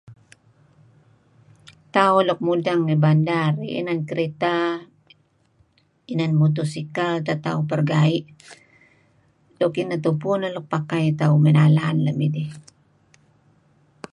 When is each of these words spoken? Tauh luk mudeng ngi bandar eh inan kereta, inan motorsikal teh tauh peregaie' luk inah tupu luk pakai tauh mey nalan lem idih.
Tauh 1.93 2.19
luk 2.27 2.39
mudeng 2.47 2.81
ngi 2.83 2.95
bandar 3.03 3.51
eh 3.67 3.75
inan 3.81 3.99
kereta, 4.09 4.55
inan 6.13 6.31
motorsikal 6.41 7.13
teh 7.25 7.37
tauh 7.45 7.63
peregaie' 7.69 8.29
luk 9.59 9.73
inah 9.83 9.99
tupu 10.05 10.29
luk 10.55 10.67
pakai 10.73 11.05
tauh 11.21 11.37
mey 11.43 11.53
nalan 11.57 11.95
lem 12.05 12.17
idih. 12.27 12.49